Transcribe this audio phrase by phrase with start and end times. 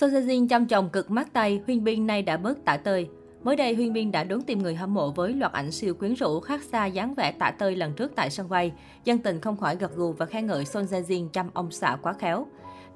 [0.00, 3.08] Son Jae Jin chăm chồng cực mát tay, Huyên Bin nay đã bớt tả tơi.
[3.42, 6.14] Mới đây, Huyên Bin đã đốn tìm người hâm mộ với loạt ảnh siêu quyến
[6.14, 8.72] rũ khác xa dáng vẻ tả tơi lần trước tại sân bay.
[9.04, 11.96] Dân tình không khỏi gật gù và khen ngợi Son Jae Jin chăm ông xã
[12.02, 12.46] quá khéo.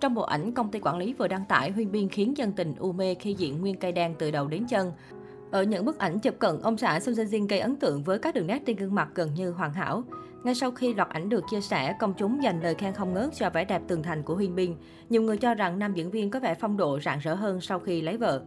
[0.00, 2.74] Trong bộ ảnh, công ty quản lý vừa đăng tải, Huyên Bin khiến dân tình
[2.78, 4.92] u mê khi diện nguyên cây đen từ đầu đến chân.
[5.50, 8.18] Ở những bức ảnh chụp cận, ông xã Son Jae Jin gây ấn tượng với
[8.18, 10.04] các đường nét trên gương mặt gần như hoàn hảo.
[10.44, 13.30] Ngay sau khi loạt ảnh được chia sẻ, công chúng dành lời khen không ngớt
[13.34, 14.76] cho vẻ đẹp tường thành của Huyên Bin.
[15.08, 17.78] Nhiều người cho rằng nam diễn viên có vẻ phong độ rạng rỡ hơn sau
[17.78, 18.42] khi lấy vợ.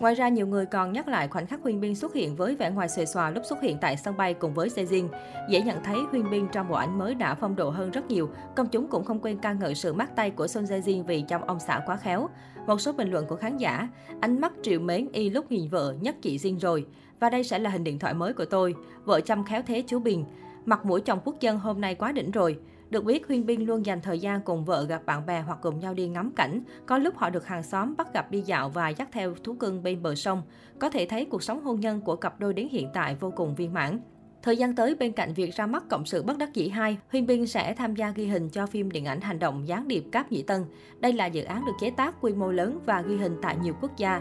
[0.00, 2.70] Ngoài ra, nhiều người còn nhắc lại khoảnh khắc Huyên Bin xuất hiện với vẻ
[2.70, 5.08] ngoài xuề xòa lúc xuất hiện tại sân bay cùng với Sejin.
[5.50, 8.30] Dễ nhận thấy Huyên Bin trong bộ ảnh mới đã phong độ hơn rất nhiều.
[8.56, 11.40] Công chúng cũng không quên ca ngợi sự mát tay của Son Sejin vì chăm
[11.40, 12.28] ông xã quá khéo.
[12.66, 13.88] Một số bình luận của khán giả,
[14.20, 16.86] ánh mắt triệu mến y lúc nhìn vợ, nhất chị Jin rồi.
[17.20, 18.74] Và đây sẽ là hình điện thoại mới của tôi.
[19.04, 20.24] Vợ chăm khéo thế chú Bình.
[20.68, 22.58] Mặt mũi chồng quốc dân hôm nay quá đỉnh rồi.
[22.90, 25.78] Được biết, Huyên Bin luôn dành thời gian cùng vợ gặp bạn bè hoặc cùng
[25.78, 26.60] nhau đi ngắm cảnh.
[26.86, 29.82] Có lúc họ được hàng xóm bắt gặp đi dạo và dắt theo thú cưng
[29.82, 30.42] bên bờ sông.
[30.78, 33.54] Có thể thấy cuộc sống hôn nhân của cặp đôi đến hiện tại vô cùng
[33.54, 34.00] viên mãn.
[34.42, 37.26] Thời gian tới, bên cạnh việc ra mắt Cộng sự Bất đắc dĩ 2, Huyên
[37.26, 40.32] Binh sẽ tham gia ghi hình cho phim điện ảnh hành động Gián điệp Cáp
[40.32, 40.64] Nhĩ Tân.
[41.00, 43.74] Đây là dự án được chế tác quy mô lớn và ghi hình tại nhiều
[43.80, 44.20] quốc gia.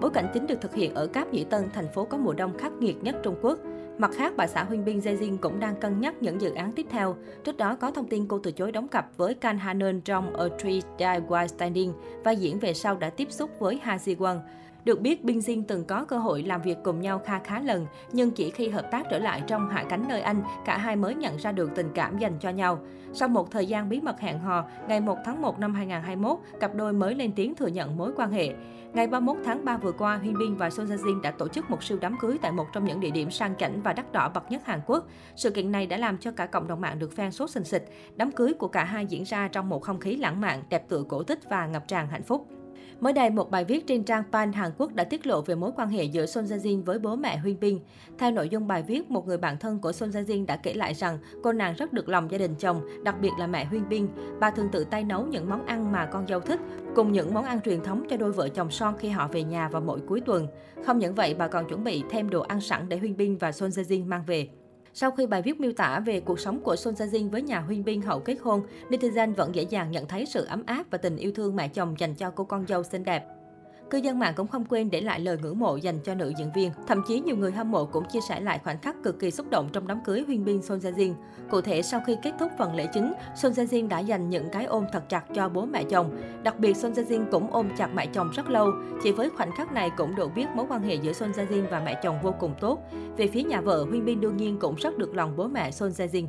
[0.00, 2.58] Bối cảnh chính được thực hiện ở Cáp Nhĩ Tân, thành phố có mùa đông
[2.58, 3.58] khắc nghiệt nhất Trung Quốc.
[3.98, 6.86] Mặt khác, bà xã Huyên binh Jae cũng đang cân nhắc những dự án tiếp
[6.90, 7.16] theo.
[7.44, 10.44] Trước đó có thông tin cô từ chối đóng cặp với Kan Hanon trong A
[10.58, 11.92] Tree Die While Standing
[12.24, 14.38] và diễn về sau đã tiếp xúc với Ha Ji Won.
[14.84, 17.86] Được biết, Binh Jin từng có cơ hội làm việc cùng nhau kha khá lần,
[18.12, 21.14] nhưng chỉ khi hợp tác trở lại trong hạ cánh nơi Anh, cả hai mới
[21.14, 22.78] nhận ra được tình cảm dành cho nhau.
[23.12, 26.74] Sau một thời gian bí mật hẹn hò, ngày 1 tháng 1 năm 2021, cặp
[26.74, 28.54] đôi mới lên tiếng thừa nhận mối quan hệ.
[28.92, 31.70] Ngày 31 tháng 3 vừa qua, Huy Bin và Son Jae Jin đã tổ chức
[31.70, 34.30] một siêu đám cưới tại một trong những địa điểm sang chảnh và đắt đỏ
[34.34, 35.06] bậc nhất Hàn Quốc.
[35.36, 37.88] Sự kiện này đã làm cho cả cộng đồng mạng được fan sốt sình xịch.
[38.16, 41.02] Đám cưới của cả hai diễn ra trong một không khí lãng mạn, đẹp tựa
[41.08, 42.46] cổ tích và ngập tràn hạnh phúc.
[43.00, 45.70] Mới đây, một bài viết trên trang Pan Hàn Quốc đã tiết lộ về mối
[45.76, 47.78] quan hệ giữa Son Jae Jin với bố mẹ Huyên Bin.
[48.18, 50.74] Theo nội dung bài viết, một người bạn thân của Son Jae Jin đã kể
[50.74, 53.88] lại rằng cô nàng rất được lòng gia đình chồng, đặc biệt là mẹ Huyên
[53.88, 54.08] Bin.
[54.40, 56.60] Bà thường tự tay nấu những món ăn mà con dâu thích,
[56.94, 59.68] cùng những món ăn truyền thống cho đôi vợ chồng son khi họ về nhà
[59.68, 60.46] vào mỗi cuối tuần.
[60.86, 63.52] Không những vậy, bà còn chuẩn bị thêm đồ ăn sẵn để Huyên Bin và
[63.52, 64.48] Son Jae Jin mang về.
[64.94, 67.84] Sau khi bài viết miêu tả về cuộc sống của Son Jin với nhà huynh
[67.84, 71.16] binh hậu kết hôn, netizen vẫn dễ dàng nhận thấy sự ấm áp và tình
[71.16, 73.24] yêu thương mẹ chồng dành cho cô con dâu xinh đẹp.
[73.92, 76.52] Cư dân mạng cũng không quên để lại lời ngưỡng mộ dành cho nữ diễn
[76.54, 76.72] viên.
[76.86, 79.50] Thậm chí nhiều người hâm mộ cũng chia sẻ lại khoảnh khắc cực kỳ xúc
[79.50, 81.14] động trong đám cưới Huyên Bin Son Jae Jin.
[81.50, 84.48] Cụ thể sau khi kết thúc phần lễ chính, Son Jae Jin đã dành những
[84.52, 86.20] cái ôm thật chặt cho bố mẹ chồng.
[86.42, 88.70] Đặc biệt Son Jae Jin cũng ôm chặt mẹ chồng rất lâu.
[89.02, 91.68] Chỉ với khoảnh khắc này cũng đủ biết mối quan hệ giữa Son Jae Jin
[91.70, 92.78] và mẹ chồng vô cùng tốt.
[93.16, 95.90] Về phía nhà vợ, Huyên Bin đương nhiên cũng rất được lòng bố mẹ Son
[95.90, 96.26] Jae Jin.